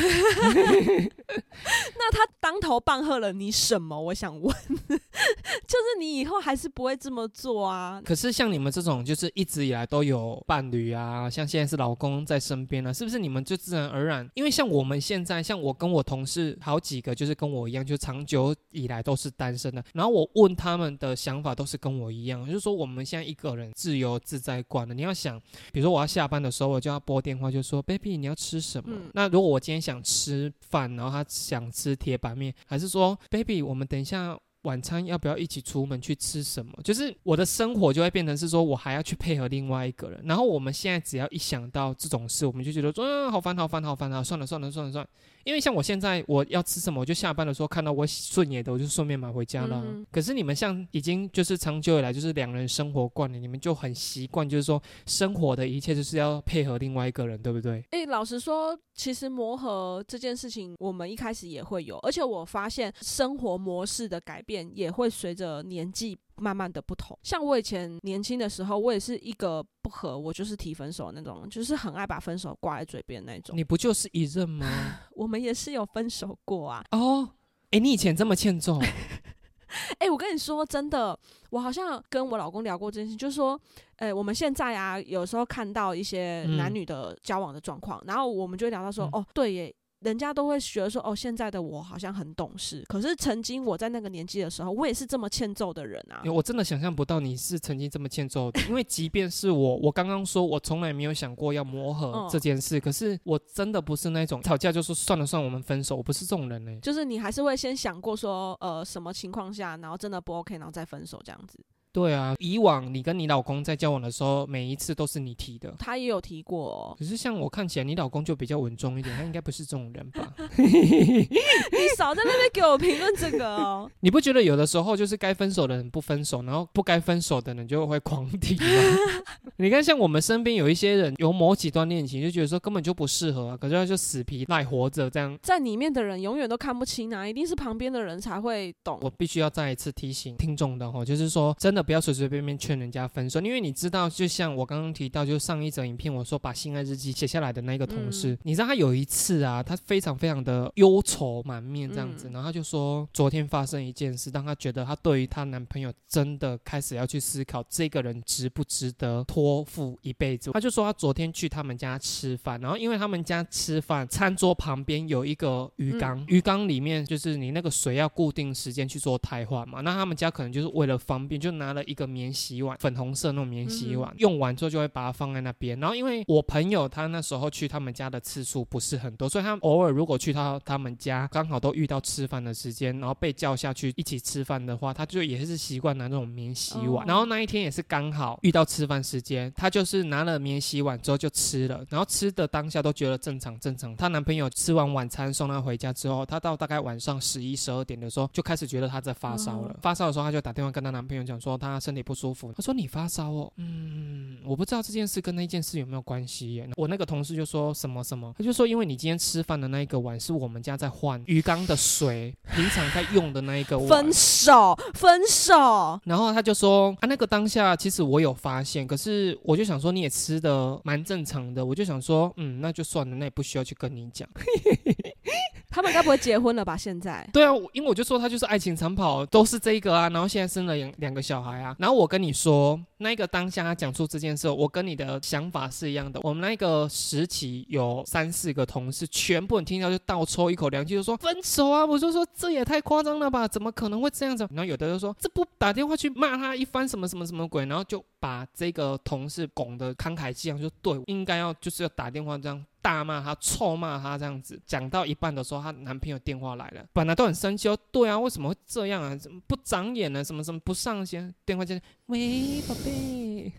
[1.97, 3.99] 那他当头棒喝了你什么？
[3.99, 8.01] 我想问， 就是你以后还是不会这么做啊？
[8.03, 14.29] 可是像你们这种，就是一直以来都有伴侣啊，像现在是老公在身边了，是不是你们就自然而然？
[14.35, 19.83] 因为像我们现在，像我跟我同事好几个，就是跟我一样，就长久以来都是单身的。
[19.93, 24.93] 然后我问他们的想法，都是跟我一样，就是说我们现在一个人自由自在惯了。
[24.93, 25.39] 你要想，
[25.71, 36.71] 比如说我要下班的时候，我就要拨电话，就说 “baby，你要吃什么？”那如果我今天想吃饭，然后他想吃铁板面，还是说，baby，我们等一下晚餐要不要一起出门去吃什么？
[36.83, 40.19] 就是我的生活就会变成是说我还要去配合另外一个人。
[40.25, 44.23] 然后我们现在只要一想到这种事，我们就觉得说，嗯，好烦，好烦，好烦啊！
[44.23, 45.09] 算了，算了，算了，算了。
[45.45, 49.85] 因为像我现在我要吃什么，我就下班的时候看到我顺眼的，我就顺便买回家了。
[50.11, 57.85] 可是你们像已经就是长久以来就是两人生活惯了，你们就很习惯，就是说生活的一切就是要配合另外一个人，对不对？
[57.91, 66.17] 诶，老实说，其实磨合这件事情，我们一开始也会有，而且我发现生活模式的改变也会随着年纪。
[66.37, 73.55] 慢慢的不同，像我以前年轻的时候，我也是一个不和，我就是提分手那种，就是很爱把分手挂在嘴边那种。
[73.55, 74.65] 你不就是一任吗？
[75.15, 76.83] 我们也是有分手过啊。
[76.91, 77.29] 哦，
[77.71, 78.79] 哎，你以前这么欠揍？
[79.99, 81.17] 哎，我跟你说真的，
[81.49, 83.59] 我好像跟我老公聊过这件事，就是说，
[83.97, 89.75] 哎，我们现在啊，有时候看到一些男女的交往的状况，然后我们就聊到说，哦，对耶。
[90.05, 92.85] 人家都会觉得说，哦，现在的我好像很懂事。
[92.87, 96.21] 可是曾经我在那个年纪的时候，我也是这么欠揍的人啊。
[96.31, 106.79] 我真的想象不到你是曾经这么欠揍的，因为即便是我，我刚刚说我从来没有想过要磨合这件事，可是我真的不是那种吵架就说算了算了，我们分手，我不是这种人呢。
[106.81, 111.57] 就是你还是会先想过说，呃，什么情况下，然后真的不 OK，然后再分手这样子。
[111.95, 116.93] 对啊，以往你跟你老公在交往的时候，每一次都是你提的，他也有提过。
[116.99, 120.33] 可是像我看起来，你老公就比较稳重一点，他应该不是这种人吧？
[120.57, 123.89] 你少在那边给我评论这个哦。
[124.01, 128.97] 你不觉得有的时候就是该分手的人不分手，然后不该分手的人就会狂提吗？
[129.55, 135.39] 你看，像我们身边有一些人有某几段恋情，就觉得说根本就不适合啊，可是他就死皮赖活着这样。
[135.41, 138.99] 在里面的人永远都看不清啊，一定是旁边的人才会懂。
[139.01, 160.51] 我必须要再一次提醒听众的哈，就是说真的不要随随便便劝人家分手，因为你知道，就像我刚刚提到，就上一则影片我说把性爱日记写下来的那个同事，你知道他有一次啊，他非常非常的忧愁满面这样子，然后他就说昨天发生一件事，让他觉得他对于她男朋友真的开始要去思考这个人值不值得托付一辈子。
[160.51, 172.05] 他就说他昨天去他们家吃饭，然后因为他们家吃饭餐桌旁边有一个鱼缸，鱼缸里面就是你那个水要固定时间去做汰换嘛，那他们家可能就是为了方便，就拿了一个。
[172.15, 175.77] 免洗碗，粉红色那种免洗碗，用完之后就会把它放在那边。
[175.79, 187.05] 然后因为我朋友他那时候去他们家的次数不是很多，所以他偶尔如果去到他们家，刚好都遇到吃饭的时间，然后被叫下去一起吃饭的话，他就也是习惯拿那种免洗碗。
[187.05, 191.83] 然后那一天也是刚好遇到吃饭时间，他就是拿了免洗碗之后就吃了。
[191.89, 193.93] 然后吃的当下都觉得正常正常。
[193.97, 199.75] 她男朋友吃完晚餐送她回家之后，她到大概晚上十一十二点的时候就开始觉得她在发烧了。
[199.81, 202.05] 发烧的时候，她就打电话跟她男朋友讲说她身体。
[202.05, 206.69] 不舒服，他说你发烧哦，嗯，我不知道这件事跟那件事有没有关系耶。
[206.75, 213.87] 我那个同事就说什么什么，他就说因为你今天吃饭的那一个碗是我们家在换鱼缸的水，平常在用的那一个碗。
[213.87, 215.99] 分手，分手。
[216.03, 224.29] 然后他就说啊，那个当下其实我有发现，可是我就想说你也吃的蛮正常的，我就想说嗯，那就算了，那也不需要去跟你讲。
[225.69, 226.77] 他们该不会结婚了吧？
[226.77, 227.27] 现在？
[227.33, 236.19] 对啊，因为我就说他就是爱情长跑，都是这一个啊，然后现在生了两两个小孩啊，然后我跟你说，那个当下他讲出这件事，我跟你的想法是一样的。
[236.23, 241.85] 我们那个时期有三四个同事，全部人听到就倒抽一口凉气，就说分手啊！
[241.85, 244.47] 我就说这也太夸张了吧，怎么可能会这样子？
[244.51, 252.65] 然后有的就说这不打电话去骂他一番什么什么什么鬼，然后就把这个同事拱得慷慨激昂，就对，应该要就是要打电话这样。
[252.81, 259.15] 大骂他，臭骂他，这样子讲到一半的时候，她男朋友电话来了，本来都很生气哦，对啊，为什么会这样啊？
[259.15, 260.23] 怎么不长眼呢？
[260.23, 261.31] 什么什么不上心？
[261.45, 263.51] 电话接，喂，宝贝。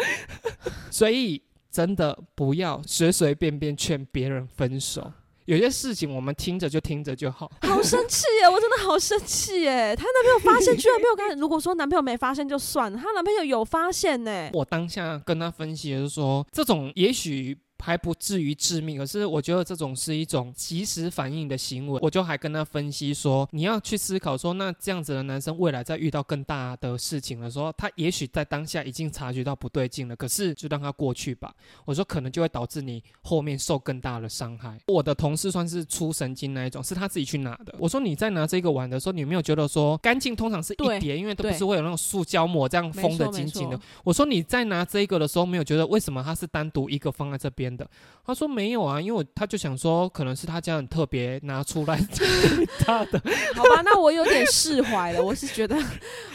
[0.90, 5.12] 所以真的不要随随便便劝别人分手。
[5.46, 7.50] 有些事情我们听着就听着就好。
[7.62, 8.48] 好生气耶！
[8.48, 9.96] 我真的好生气耶！
[9.96, 14.50] 她男朋友发现居然没有跟，如果说男朋友没发现就算了，她男朋友有发现呢。
[14.52, 17.56] 我当下跟她分析的是说，这种也许。
[17.80, 21.98] 还不至于致命，可是我觉得这种是一种及时反应的行为。
[22.02, 31.54] 我就还跟他分析说，你要去思考说，那这样子的男生未来在遇到更大的事情的时候，他也许在当下已经察觉到不对劲了，可是就让他过去吧。
[31.84, 34.78] 我说可能就会导致你后面受更大的伤害。
[34.86, 37.74] 我的同事算是出神经那一种，是他自己去拿的。
[37.78, 40.30] 我说你在拿这个碗的时候，你有没有觉得说干净？
[40.34, 43.78] 通常是一叠，因为都不是会有那种塑胶膜这样封的紧紧的。
[44.04, 47.88] 我说你在拿这个的时候，没有觉得为什么它是单独一个放在这边的？
[48.24, 51.98] 他说没有啊，因为我他就想说，可能是他家很特别拿出来
[52.80, 53.20] 他的。
[53.54, 55.22] 好吧，那我有点释怀了。
[55.22, 55.76] 我是觉得，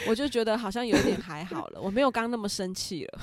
[0.08, 3.20] 我就觉得好像有点还好了，我没有刚那么生气了。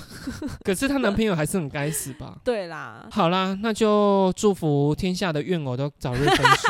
[0.64, 2.38] 可是她男朋友还是很该死吧？
[2.44, 3.06] 对啦。
[3.10, 6.68] 好啦，那就祝福天下的怨偶都早日分手。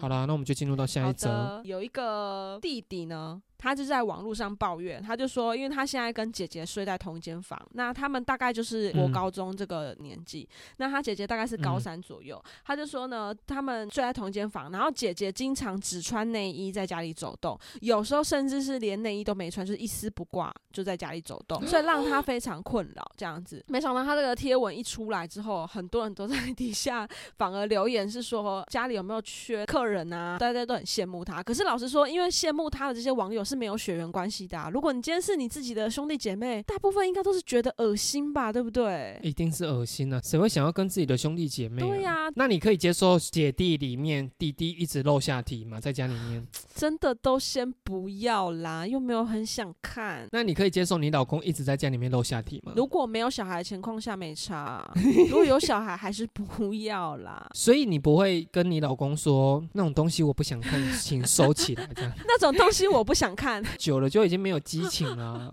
[0.00, 1.60] 好啦，那我们就进入到下一则。
[1.64, 3.42] 有一个弟弟呢。
[3.62, 10.48] 他就在网络上抱怨，他就说，因为他现在跟姐姐睡在同一间房，那他们大概就是我高中这个年纪，
[10.78, 23.12] 那他姐姐大概是高三左右，他就说呢，他们睡在同一间房，然后姐姐经常只穿内衣在家里走动，有时候甚至是连内衣都没穿，就是一丝不挂就在家里走动，所以让他 非常困扰。
[23.16, 30.36] 这样子，没想到他这个贴文一出来之后，很多人都在底下反而留言是说家里有没有缺客人啊？
[30.36, 31.40] 大家都很羡慕他。
[31.40, 33.44] 可是老实说，因为羡慕他的这些网友。
[33.52, 34.70] 是没有血缘关系的。
[34.72, 39.20] 如果你今天是你自己的兄弟姐妹，大部分应该都是觉得恶心吧，对不对？
[39.22, 40.18] 一定是恶心啊！
[40.24, 41.82] 谁会想要跟自己的兄弟姐妹？
[41.82, 45.78] 对呀，那你可以接受姐弟里面弟弟一直露下体吗？
[45.78, 50.26] 在家里面， 真的都先不要啦，又没有很想看。
[50.32, 52.72] 那你可以接受你老公一直在家里面露下体吗？
[52.74, 54.90] 如果没有小孩的情况下没差，
[55.28, 57.46] 如果有小孩还是不要啦。
[57.52, 62.12] 所以你不会跟你老公说那种东西我不想看，请收起来这样。
[62.26, 63.41] 那种东西我不想看，
[63.78, 65.52] 久了就已经没有激情了。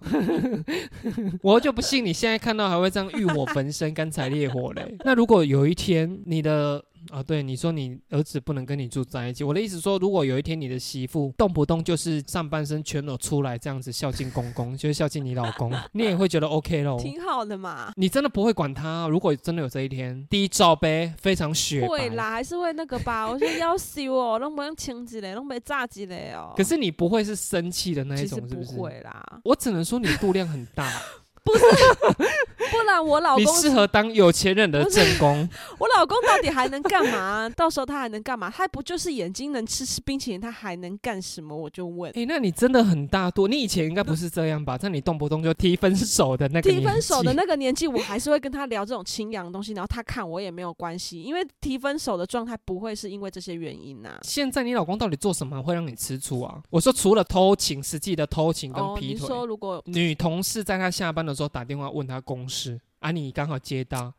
[1.42, 4.98] 我就不信你现在看到还会这样欲火焚身、干柴烈火嘞。
[5.04, 6.84] 那如果有一天你的。
[7.12, 9.44] 啊，对，你说你儿子不能跟你住在一起。
[9.44, 17.00] 我的意思说，如果有一天你的媳妇动不动就是上半身全裸出来这样子孝敬公公，就是孝敬你老公，你也会觉得 OK 咯？
[17.00, 17.92] 挺好的嘛。
[17.96, 19.08] 你真的不会管他？
[19.08, 23.28] 如果真的有这一天，第一罩杯非常雪会啦，还是会那个吧？
[23.28, 26.54] 我说要修哦，弄不用清几嘞，弄不炸几嘞哦。
[26.56, 28.76] 可是你不会是生气的那一种，是不是？
[28.76, 29.42] 不会啦。
[29.44, 30.88] 我只能说你度量很大。
[31.42, 31.64] 不是，
[32.72, 35.48] 不然我老公你适合当有钱人的正宫。
[35.80, 37.50] 我老公到底还能干嘛？
[37.50, 38.50] 到时候他还能干嘛？
[38.50, 41.56] 他不就是眼睛能吃吃冰淇淋，他还能干什么？
[41.56, 42.12] 我就问。
[42.16, 43.48] 哎，那你真的很大度。
[43.48, 44.78] 你以前应该不是这样吧？
[44.78, 54.18] 在你动不动就提分手的那个提分手的那个年纪，我还是会跟他聊这种清凉的东西，然后他看我也没有关系，因为提分手的状态不会是因为这些原因呐。
[54.22, 56.62] 现在你老公到底做什么会让你吃醋啊？
[56.70, 59.14] 我说除了偷情，实际的偷情跟劈腿。
[59.14, 62.20] 你说如果女同事在他下班的时候打电话问他。
[62.30, 64.14] 公司啊，你刚好接到，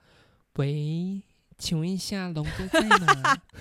[0.54, 1.20] 喂，
[1.58, 3.36] 请问一下龙哥在吗？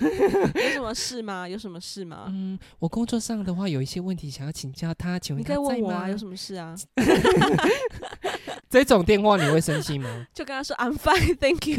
[0.54, 1.46] 有什么事吗？
[1.48, 2.24] 有什么事吗？
[2.28, 6.08] 嗯，我工作上的话有一些问题想要请教他，请问他在吗？
[6.08, 6.74] 有什么事啊？
[8.70, 10.26] 这种电话你会生气吗？
[10.32, 11.76] 就跟他说 I'm fine, thank you。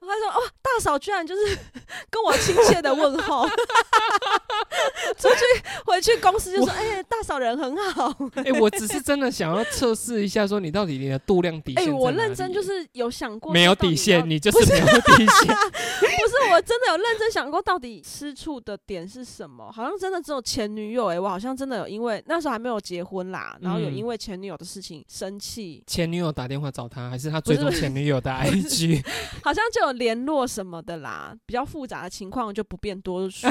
[0.00, 1.56] 他说：“哦，大嫂居然就是
[2.10, 3.46] 跟我亲切的问候，
[5.90, 8.08] 回去公司就说：‘哎，大嫂人很好。
[8.44, 11.88] ’哎，我只是真的想要测试一下，说你到底你的度量底线？
[11.88, 15.54] 哎，我认真就是有想过，没有底线，你就是没有底线。
[16.00, 19.70] 不是，我真的有认真想过，到底吃醋的点是什么？
[19.70, 21.06] 好像真的只有前女友。
[21.06, 25.82] 哎，我好像真的有因为那时候还没有结婚啦，然后有因为前女友的事情生气。
[25.86, 29.04] 前女友打电话找他，还是他追踪前女友的 IG？
[29.44, 33.50] 好像就有。”联络什么的啦，比较复杂的情况就不便多说。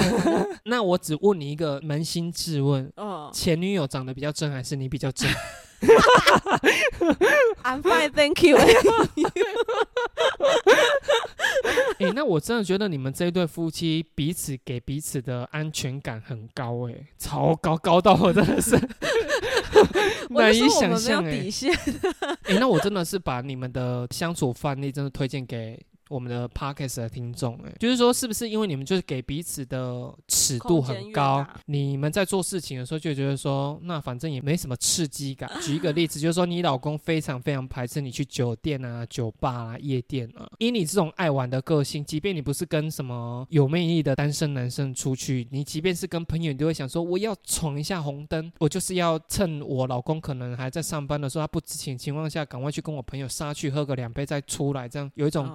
[0.65, 5.29] 那我只问你一个扪心自问：嗯，前女友长得比较真，还是你比较真？
[7.63, 8.57] I'm fine, thank you.
[11.99, 18.77] 哎，那我真的觉得你们这一对夫妻彼此给彼此的安全感很高，哎，超高，高到我真的是
[20.29, 21.23] 难以想象。
[21.25, 21.49] 哎，
[22.43, 25.79] 哎，那我真的是把你们的相处范例真的推荐给。
[26.09, 35.47] 我们的 podcast 的听众，哎，就是说，是不是因为你们就是给彼此的尺度很高，你们在做事情的时候就觉得说，那反正也没什么刺激感。
[35.61, 55.47] 举一个例子，就是说，你老公非常非常排斥你去酒店啊、酒吧啊、夜店啊，以你这种爱玩的个性，即便你不是跟什么有魅力的单身男生出去，你即便是跟朋友，你都会想说，我要闯一下红灯，我就是要趁我老公可能还在上班的时候，他不知情情况下，赶快去跟我朋友杀去喝个两杯再出来，这样有一种。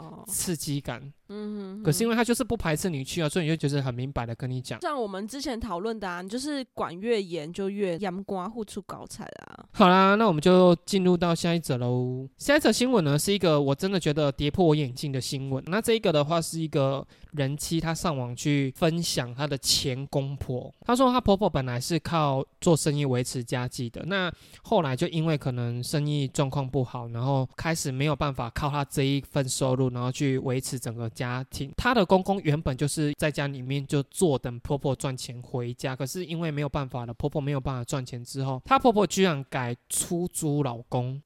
[0.44, 1.14] 刺激感。
[1.36, 4.80] 嗯，可是因为他就是不排斥你去啊，所以你就觉得很明白的跟你讲。
[4.82, 9.64] 像我们之前讨论的啊，你就是管越严就越阳光，互出高彩啊。
[9.72, 12.28] 好啦，那我们就进入到下一则喽。
[12.36, 15.62] 下一则新闻呢，是一个我真的觉得跌破我眼镜的新闻。
[15.66, 20.72] 那这一个的话，是一个人妻，她上网去分享她的前公婆。
[20.82, 31.10] 她说她婆婆本来是靠做生意维持家计的，那后来就因为可能生意状况不好，然后开始没有办法靠她这一份收入，然后去维持整个。
[31.14, 41.20] 家家庭，她的公公原本就是在家里面就坐等婆婆赚钱回家，可是因为没有办法了，婆婆没有办法赚钱之后，她婆婆居然改出租老公？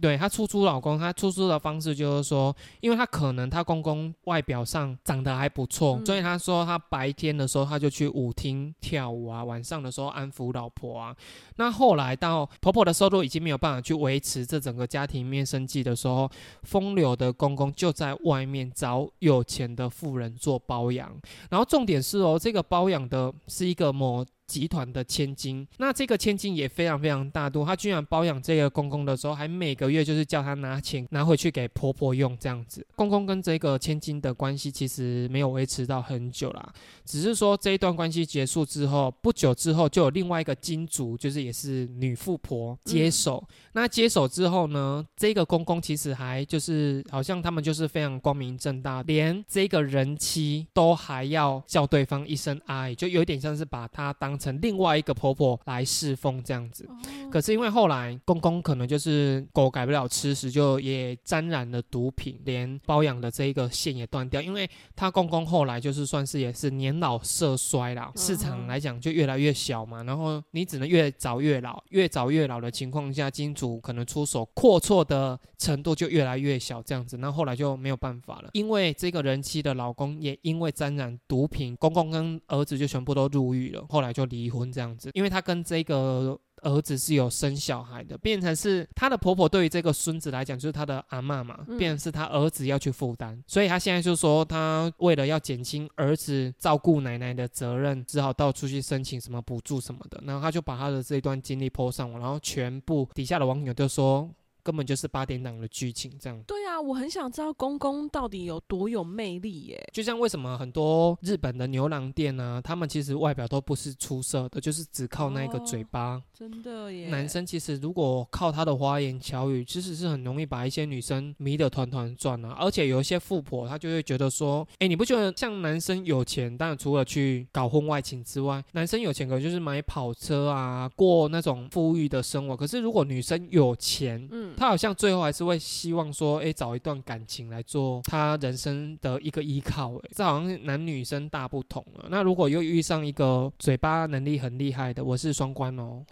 [0.00, 11.16] 对，她出租老公，她出租的方式就是说，因为她可能她公公外表上长得还不错，所以她说她白天的时候她就去舞厅跳舞啊，晚上的时候安抚老婆啊。
[11.56, 16.30] 那后来到婆婆的收入已经没有办法去维持这整个家庭面生计的时候，
[16.62, 19.06] 风流的公公就在外面找。
[19.20, 21.10] 有钱的富人做包养，
[21.50, 25.66] 然后重点是哦，这个包养的是一个某集团的千金。
[25.78, 32.86] 那这个千金也非常非常大度，她居然包养这个公公的时候，还每个月就是叫她拿钱拿回去给婆婆用这样子。
[32.94, 36.72] 公公跟这个千金的关系其实没有维持到很久啦，
[37.04, 43.44] 只是说这一段关系结束之后，不久之后就有另外一个金主，就是也是女富婆接手。
[43.72, 56.88] 那接手之后呢，这个公公其实还就是好像他们就是非常光明正大，连这个人妻都还要叫对方一声阿姨，就有点像是把她当成另外一个婆婆来侍奉这样子。
[57.30, 64.40] 可是因为后来公公可能就是狗改不了吃食，就也沾染了毒品，连包养的这一个线也断掉。
[64.40, 78.50] 因为他公公后来就是算是也是年老色衰啦，市场来讲就越来越小嘛，然后你只能越早越老，越早越老的情况下，金主可能出手阔绰的程度就越来越小，这样子，那后来就没有办法了。
[78.52, 86.38] 因为这个人妻的老公也因为沾染毒品，公公跟儿子就全部都入狱了，后来就离婚这样子，因为她跟这个。
[86.62, 104.28] 儿子是有生小孩的，变成是她的婆婆对于这个孙子来讲就是她的阿妈嘛，变成是她儿子要去负担，所以她现在就说她为了要减轻儿子照顾奶奶的责任，只好到处去申请什么补助什么的，然后她就把她的这段经历泼上网，然后全部底下的网友就说。
[104.66, 106.42] 根本就是八点档的剧情，这样。
[106.42, 109.88] 对啊，我很想知道公公到底有多有魅力耶。
[109.92, 116.20] 就像为什么很多日本的牛郎店呢，他们其实外表都不是出色的，就是只靠那个嘴巴。
[116.36, 117.06] 真的耶。
[117.10, 122.56] 男生其实如果靠他的花言巧语，其实是很容易把一些女生迷得团团转啊。
[122.58, 132.56] 而且有一些富婆，她就会觉得说，哎，你不觉得像男生有钱，当然除了去搞婚外情之外，男生有钱可能就是买跑车啊，过那种富裕的生活。
[132.56, 134.55] 可是如果女生有钱，嗯。
[134.56, 139.94] 他好像最后还是会希望说，哎，找一段感情来做他人生的一个依靠。
[139.96, 142.06] 哎，这好像男女生大不同了。
[142.08, 146.02] 那如果又遇上一个嘴巴能力很厉害的，我是双关哦，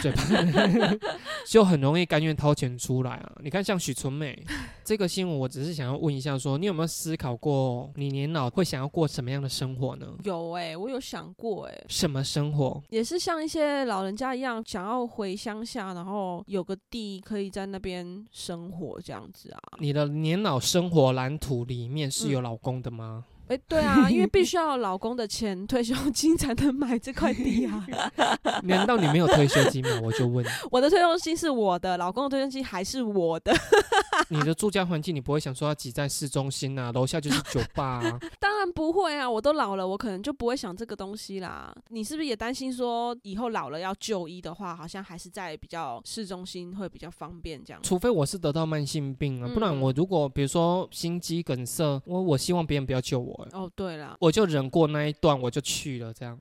[0.00, 0.22] 嘴巴
[1.46, 3.32] 就很容易甘愿掏钱出来啊。
[3.42, 4.42] 你看，像许纯美
[4.82, 10.06] 这个新闻，我只是想要问一下，说你有没有思考过，你年老会想要过什么样的生活呢？
[10.24, 12.82] 有哎，我有想过哎，什么生活？
[12.88, 17.89] 也是像一些老人家一样，想要回乡下，然后有个地可以在那边。
[17.90, 19.58] 边生活这样子啊？
[19.80, 23.24] 你的年老生活蓝图里面是有老公的吗？
[23.48, 27.84] 哎，对啊，因为必须 要老公的钱退休金才能买这块地啊。
[28.62, 30.00] 难道你没有退休金吗？
[30.04, 30.46] 我就问。
[30.70, 33.52] 我的退休金是我的，老公的退休金还是我的。
[34.28, 36.92] 你的住家环境，你不会想说要挤在市中心啊？
[36.92, 38.20] 楼下就是酒吧啊？
[38.38, 39.28] 当然不会啊！
[39.28, 41.74] 我都老了，我可能就不会想这个东西啦。
[41.88, 47.82] 你是不是也担心说以后老了要就医的话，好像还是在比较市中心会比较方便这样？
[47.82, 53.48] 除非我是得到慢性病啊，不然我如果比如说心肌梗塞，我我希望别人不要救我。
[53.52, 56.12] 哦，对了，我就忍过那一段，我就去了。
[56.12, 56.38] 这样，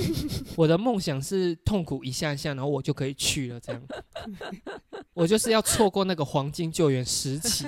[0.56, 3.60] 我的梦想是痛苦一下下，然后我就可以去了。
[3.60, 3.82] 这样，
[5.14, 7.66] 我就是要错过那个黄金救援时期。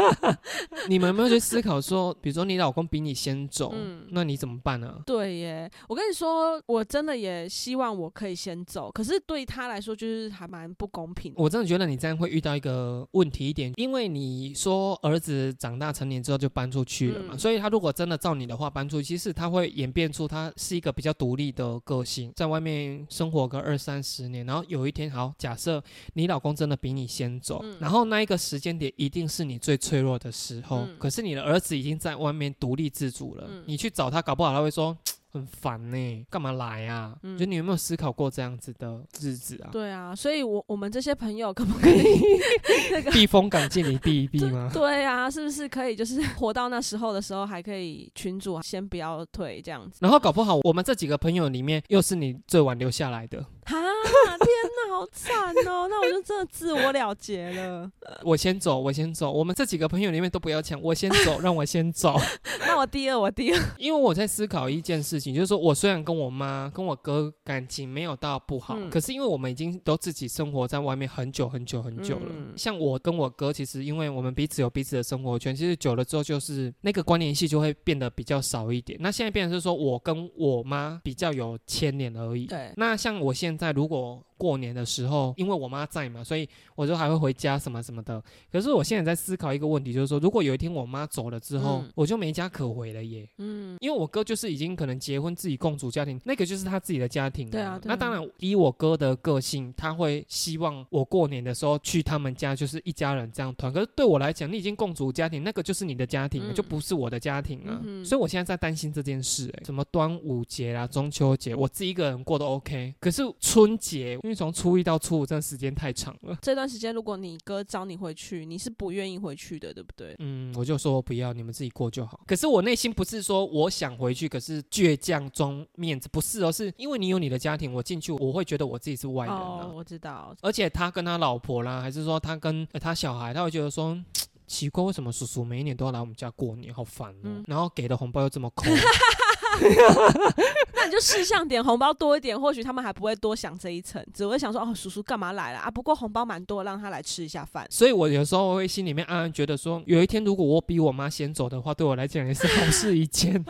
[0.88, 3.74] 你们有没有去思考说，比如说你老公比你先走，
[4.10, 5.00] 那你怎么办呢？
[5.06, 11.32] 对耶，我跟你说，我真的也希望我可以先走，可是对他来说就是还蛮不公平。
[11.36, 25.82] 我真的觉得你这样会遇到一个问题一点，因为你说儿子长大成年之后就搬出去了嘛，所以他如果真的照你的话搬出去，其实他会演变出他是一个比较独立的个性，在外面生活个二三十年，然后有一天，好，假设
[26.14, 34.96] 你老公真的比你先走，然后那一个时间点一定是你最脆弱的时候，可是你的儿子已经在外面独立自主了，你去找他，搞不好他会说。
[35.32, 37.16] 很烦呢，干嘛来啊？
[37.38, 39.70] 就你有没有思考过这样子的日子啊？
[39.70, 42.02] 对啊，所以，我我们这些朋友可不可以
[42.90, 44.68] 那个避风港借你避一避吗？
[44.74, 45.94] 对啊，是不是可以？
[45.94, 49.98] 就是活到那时候的时候，还可以群主先不要退这样子。
[50.00, 53.46] 然后搞不好我们这几个朋友里面，又是你最晚留下来的。
[53.70, 54.48] 哈，天
[54.88, 55.86] 哪，好惨哦！
[55.88, 57.90] 那我就真的自我了结了。
[58.22, 59.30] 我先走，我先走。
[59.30, 62.16] 我们这几个朋友里面都不要抢，我先走，让我先走。
[62.66, 63.60] 那我第二，我第二。
[63.78, 72.32] 因为我在思考一件事情，就是说我虽然跟我妈、跟我哥感情没有到不好，可是因为我们已经都自己生活在外面很久很久很久了。
[72.56, 78.98] 像我跟我哥，其实因为我们彼此有彼此的生活圈，其实久了之后，就是那个关联系就会变得比较少一点。
[79.00, 82.46] 那现在变成是说我跟我妈比较有牵连而已。
[82.46, 82.72] 对。
[82.76, 88.22] 那像我现在如果过年的时候，因为我妈在嘛，所以我就还会回家什么什么的。
[88.50, 93.28] 可是我现在在思考一个问题，就是说，如果有一天我妈走了之后，我就没家可回了耶。
[93.36, 97.50] 嗯，因为我哥就是已经可能结婚自己共组家庭，那个就是他自己的家庭。
[97.50, 103.70] 对啊，那当然以我哥的个性，他会希望我过年的时候去他们家，就是一家人这样团。
[103.70, 107.82] 可是对我来讲，你已经共组家庭，那个就是你的家庭，就不是我的家庭啊。
[108.04, 112.94] 所以我现在在担心这件事，哎，什么端午节啊、中秋节，我自己一个人过都 OK。
[113.00, 116.38] 可是春节，因为从初一到初五，这时间太长了。
[116.40, 120.14] 这段时间，如果你哥找你回去，你是不愿意回去的，对不对？
[120.20, 122.20] 嗯，我就说不要，你们自己过就好。
[122.28, 130.32] 可是我内心不是说我想回去，可是倔强装面子，不是，哦是因为你有你的家庭，我进去我会觉得我自己是外人哦，我知道。
[130.42, 134.00] 而且他跟他老婆啦，还是说他跟他小孩，他会觉得说。
[134.46, 136.74] 奇怪，为什么叔叔每一年都要来我们家过年？
[136.74, 137.40] 好烦哦！
[137.46, 138.64] 然后给的红包又这么抠，
[140.74, 145.70] 那你就事项点红包多一点，或许他们还不会多想这一层，只会想说哦，叔叔干嘛来了啊？
[145.70, 147.66] 不过红包蛮多，让他来吃一下饭。
[147.70, 153.44] 所以我有时候会心里面暗暗觉得说，有一天如果我比我妈先走的话，对我来讲也是好事一件。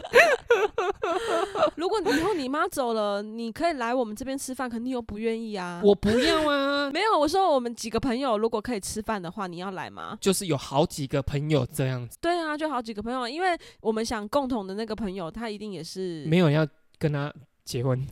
[1.76, 5.80] 如果以后你妈走了，你可以来我们这边吃饭，肯定又不愿意啊。
[5.84, 10.18] 我不要啊， 没有，我说我们几个朋友如果可以吃饭的话，你要来吗？
[10.20, 12.18] 就是有好几个朋友这样子。
[12.20, 16.66] 对啊，就好几个朋友，因为我们想共同的那个朋友，他一定也是没有要
[16.98, 17.32] 跟他
[17.64, 18.06] 结婚。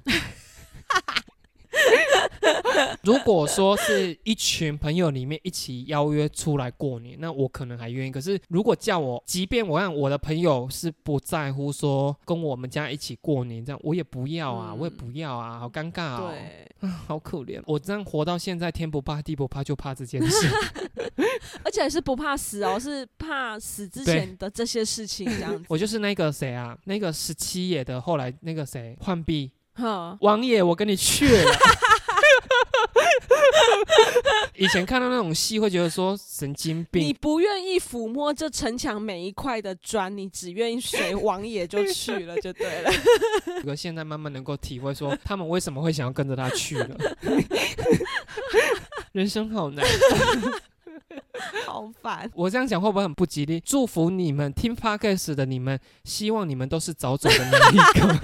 [3.03, 8.11] 如果说是一群朋友里面一起邀约出来过年，那我可能还愿意。
[8.11, 16.33] 可是如果叫我，即便我让我的朋友是不在乎说跟我们家一起过年这样，我也不要啊，我也不要啊，好尴尬啊，
[16.81, 17.63] 对， 好可怜。
[17.67, 20.49] 我这样活到现在，天不怕地不怕，就怕这件事，
[21.65, 25.65] 而且是不怕死哦，是怕死之前的这些事情这样子。
[25.69, 29.51] 我就是那个谁啊，那个十七爷的后来那个谁浣碧，
[30.21, 31.53] 王爷，我跟你去了。
[34.55, 37.03] 以前看到那种戏，会觉得说神经病。
[37.03, 42.91] 你不愿意抚摸这城墙每一块的砖，你只愿意随王爷就去了，就对了。
[43.61, 46.97] 不过现在慢慢能够体会说，他们为什么会想要跟着他去了。
[49.13, 49.85] 人生好难。
[51.67, 52.31] 好烦！
[52.35, 53.61] 我这样讲会不会很不吉利？
[53.61, 58.19] 祝福你们听 podcast 的你们，希望你们都是早走的那一个。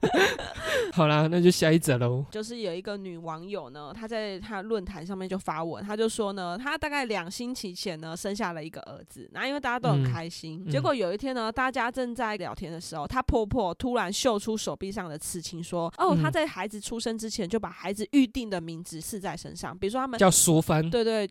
[0.92, 2.26] 好啦，那就下一则喽。
[2.32, 21.28] 就是有一个女网友呢，她在她论坛上面就发文，她就说呢，她大概两星期前呢生下了一个儿子，然后因为大家都很开心，结果有一天呢，大家正在聊天的时候，她婆婆突然秀出手臂上的刺青，说：“哦，她在孩子出生之前就把孩子预定的名字刺在身上，比如说他们叫淑芬，对对，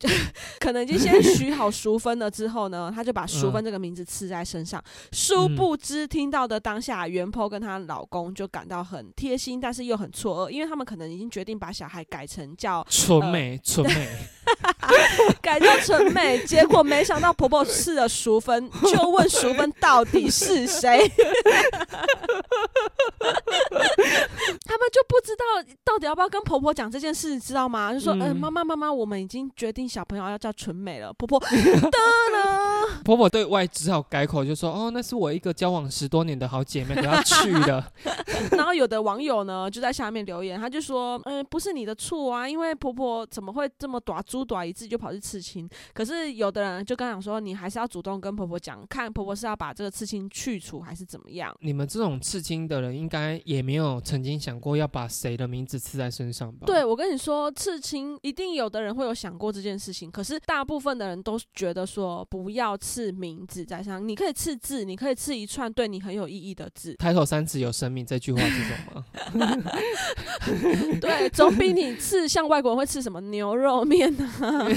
[0.60, 4.84] 可能已经先 许好淑芬了之后呢，他就把淑芬这个名字刺在身上。
[5.14, 14.08] 殊不知听到的当下，袁婆跟她老公就感到很贴心。”但是又很错愕，因为他们可能已经决定把小孩改成叫纯美，纯美，
[15.41, 16.39] 改叫纯美。
[16.45, 21.09] 结果没想到婆婆吃了淑芬， 就问淑芬到底是谁。
[24.65, 25.43] 他们就不知道
[25.83, 27.93] 到底要不要跟婆婆讲这件事，知道吗？
[27.93, 31.39] 就说：“嗯，妈妈，妈妈，我们已经决定小朋友要叫纯美了。”婆婆，
[33.06, 37.91] 婆婆对外只好改口，就说：“哦，那是我一个交往十多年的好姐妹，我要去的。
[38.52, 45.70] ”然后有的网友呢就在下面留言，他就说：“嗯，不是你的错啊，因为婆婆怎么会这么短猪短一自己就跑去刺青？
[45.93, 51.56] 可是有的人就跟讲说，你还是要主动跟婆婆讲，看婆婆是要把这个刺青去除还是怎么样？
[51.60, 56.66] 你们这种刺青的人，应该也没有曾经想过要把谁的名字刺在身上吧？
[56.66, 66.95] 对，我跟你说，刺青一定有的人会有想过这件事情，可是大部分的人都觉得说不要刺名字在上，你可以刺字，你可以刺一串对你很有意义的字。
[66.95, 69.05] 抬头三尺有生命，这句话是什么？
[70.99, 74.11] 对，总比你刺像外国人会吃什么牛肉面
[74.41, 74.67] 啊、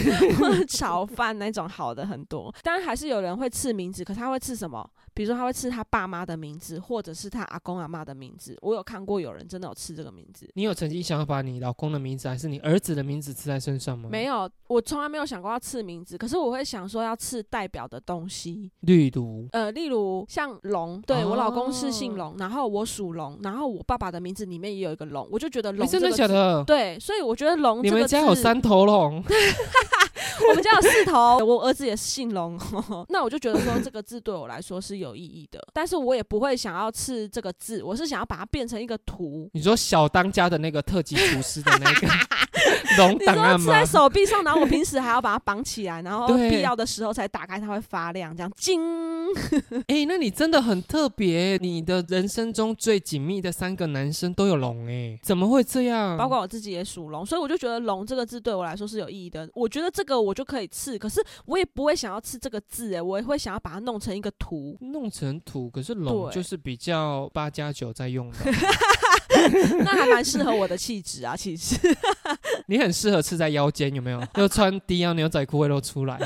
[0.69, 2.55] 炒饭那种好的很多。
[2.63, 4.89] 当然还是有人会刺名字，可他会吃什么？
[5.15, 8.57] 比如说他会刺他爸妈的名字，或者是他阿公阿妈的名字。
[8.63, 10.49] 我有看过有人真的有刺这个名字。
[10.55, 14.09] 你有曾经想要把你老公的名字还是你儿子的名字刺在身上吗？
[14.11, 16.17] 没有，我从来没有想过要刺名字。
[16.17, 26.63] 可是我会想说要刺代表的东西，例如呃，例如像龙，对我老公是姓龙，然后我属龙，然后我爸爸的名字里面也有一个龙，我就觉得龙真的假的？
[26.65, 29.23] 对，所以我觉得龙，你们家有三头龙。
[30.49, 32.59] 我们家有四头， 我儿子也姓龙，
[33.09, 39.49] 那我就觉得说这个字对我来说是有意义的，但是我也不会想要刺这个字，我是想要把它变成一个图。
[39.53, 42.09] 你说小当家的那个特级厨师的那个，
[42.99, 43.85] 龙你档案吗说刺在？
[43.85, 48.81] 手臂上，然后我平时还要把它绑起来，然后必要的时候才打开，它会发亮，这样金。
[49.87, 56.19] 哎、那你真的很特别，你的人生中最紧密的三个男生都有龙哎，怎么会这样？
[56.19, 59.49] 包括我自己也属龙，所以我就觉得“龙”这个字对我来说是有意义的。
[59.55, 64.77] 我觉得这个我就可以刺，可是我也不会想要刺这个字，哎，我也会想要把它弄成一个图。
[64.81, 68.39] 弄成图，可是龙就是比较八加九在用的，
[69.85, 71.77] 那还蛮适合我的气质啊，其实。
[72.67, 74.23] 你很适合刺在腰间，有没有？
[74.37, 76.19] 又穿低腰牛仔裤会露出来，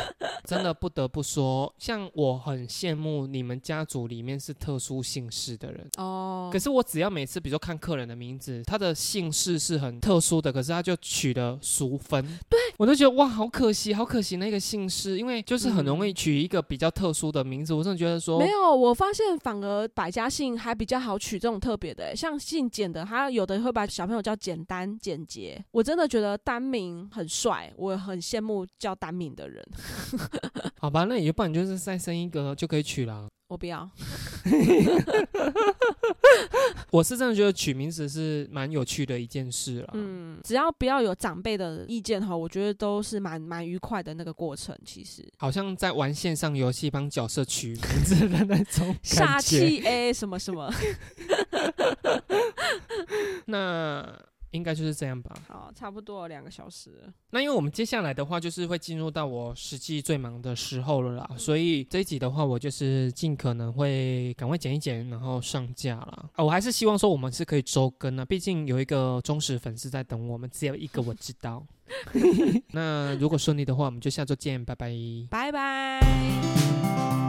[0.45, 5.89] 真的不得不说，像我很羡慕你们家族里面是特殊姓氏的人。
[5.97, 25.64] 哦可是我只要每次，比如说看客人的名字，他的姓氏是很特殊的，可是他就取了俗分，对我就觉得哇，好可惜，好可惜那个姓氏，因为就是很容易取一个比较特殊的名字，我真的觉得说没有，我发现反而百家姓还比较好取这种特别的欸，像姓简的，他有的会把小朋友叫简单、简洁。
[25.70, 29.66] 我真的觉得单名很帅，我很羡慕叫单名的人。
[30.79, 33.27] 好吧，那也不然就是再生一个就可以取了。
[33.49, 33.89] 我不要，
[36.91, 39.91] 我是真的觉得取名字是蛮有趣的一件事了。
[39.95, 44.77] 嗯，只要不要有长辈的意见哈，我觉得都是蛮蛮愉快的那个过程。
[44.85, 49.69] 其实好像在玩线上游戏帮角色取名字的那种煞 感觉。
[49.69, 50.73] 气 A 什么什么，
[53.47, 54.19] 那
[54.57, 55.37] 应该就是这样吧。
[55.47, 57.13] 好，差不多两个小时了。
[57.31, 66.31] 那因为我们接下来的话就是会进入到我实际最忙的时候了啦，所以这一集的话，我就是尽可能会赶快剪一剪，然后上架啦。
[66.35, 71.65] 啊，我还是希望说我们是可以周更啊，毕竟有一个忠实粉丝在等我们，只有一个我知道。
[72.73, 74.93] 那如果顺利的话，我们就下周见，拜拜。
[75.31, 77.26] 拜拜。